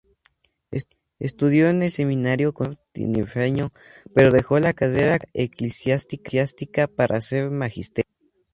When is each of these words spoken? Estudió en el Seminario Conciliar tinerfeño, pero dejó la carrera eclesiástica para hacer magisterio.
Estudió 1.19 1.69
en 1.69 1.83
el 1.83 1.91
Seminario 1.91 2.53
Conciliar 2.53 2.83
tinerfeño, 2.91 3.69
pero 4.15 4.31
dejó 4.31 4.59
la 4.59 4.73
carrera 4.73 5.19
eclesiástica 5.35 6.87
para 6.87 7.17
hacer 7.17 7.51
magisterio. 7.51 8.09